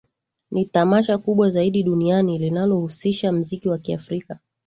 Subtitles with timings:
[0.51, 4.39] Ni Tamasha kubwa zaidi duniani linalohusisha mziki wa kiafrika